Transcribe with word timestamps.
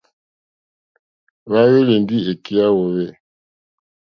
Hwá 1.47 1.61
ŋwèyélì 1.69 1.95
ndí 2.03 2.17
èkí 2.31 2.51
yá 2.59 2.67
hwōhwê. 2.73 3.05